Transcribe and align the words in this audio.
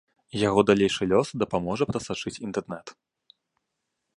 Яго 0.43 0.63
далейшы 0.69 1.03
лёс 1.11 1.27
дапаможа 1.43 1.83
прасачыць 1.91 2.35
інтэрнэт. 2.45 2.95